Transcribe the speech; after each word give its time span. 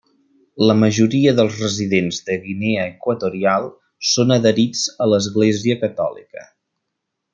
La 0.69 0.75
majoria 0.83 1.33
dels 1.39 1.59
residents 1.63 2.21
de 2.29 2.37
Guinea 2.45 2.85
Equatorial 2.93 3.69
són 4.13 4.37
adherits 4.37 4.83
a 5.07 5.09
l'Església 5.13 5.77
Catòlica. 5.85 6.49